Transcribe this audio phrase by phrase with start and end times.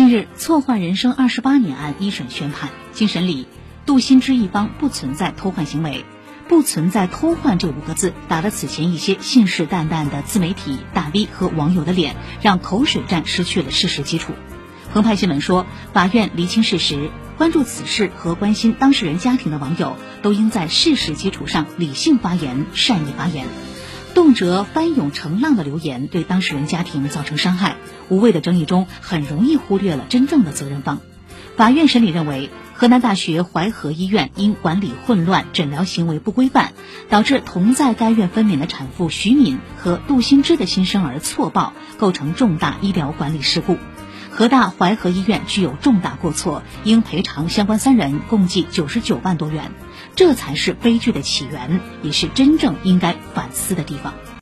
[0.00, 3.46] 近日，错换人生二十八年案一审宣判，经审理，
[3.84, 6.06] 杜新之一方不存在偷换行为，
[6.48, 14.32] 不存在偷换这五个字打了此前一些信誓旦旦的自媒体大 V 和网友的脸，让口水战失去了事实基础。
[14.94, 23.46] 澎湃新闻说，法院厘清事实，关注此事和关心当事人家庭的网友都应在事实基础上理性发言、善意发言。
[24.14, 27.76] 动辄翻涌成浪的留言，对当事人家庭造成伤害。
[28.08, 31.00] 无谓的争议中，很容易忽略了真正的责任方。
[31.56, 36.72] 法院审理认为，河南大学淮河医院因管理混乱、诊疗行为不规范，
[37.08, 43.76] 导致同在该院分娩的产妇徐敏和杜新芝的新生儿错报，构成重大医疗管理事故。
[44.30, 49.72] 河大淮河医院具有重大过错，应赔偿相关三人共计九十九万多元。
[50.16, 54.14] 这才是悲剧的起源，也是真正应该反思的地方。